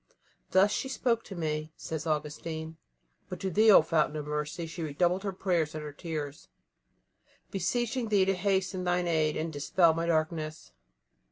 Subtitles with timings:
[0.49, 2.77] "Thus she spoke to me," says Augustine,
[3.29, 6.47] "but to Thee, O Fountain of Mercy, she redoubled her prayers and her tears,
[7.51, 10.71] beseeching Thee to hasten Thine aid and dispel my darkness."